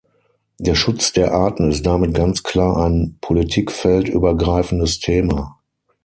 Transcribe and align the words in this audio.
Der 0.57 0.73
Schutz 0.73 1.13
der 1.13 1.31
Arten 1.31 1.69
ist 1.69 1.85
damit 1.85 2.15
ganz 2.15 2.41
klar 2.41 2.77
ein 2.77 3.19
politikfeldübergreifendes 3.21 4.97
Thema. 4.99 5.59